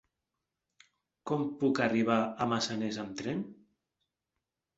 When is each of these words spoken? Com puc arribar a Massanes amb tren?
Com 1.31 1.43
puc 1.59 1.81
arribar 1.89 2.17
a 2.23 2.49
Massanes 2.55 2.99
amb 3.05 3.15
tren? 3.21 3.45